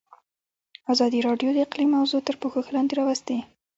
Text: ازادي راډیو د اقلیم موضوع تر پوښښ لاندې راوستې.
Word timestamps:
ازادي 0.93 1.19
راډیو 1.27 1.49
د 1.53 1.57
اقلیم 1.67 1.89
موضوع 1.97 2.21
تر 2.27 2.35
پوښښ 2.41 2.65
لاندې 2.75 2.93
راوستې. 2.99 3.37